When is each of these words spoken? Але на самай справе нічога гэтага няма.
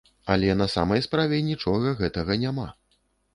Але 0.35 0.53
на 0.61 0.67
самай 0.75 1.03
справе 1.07 1.41
нічога 1.49 1.93
гэтага 2.01 2.39
няма. 2.47 2.67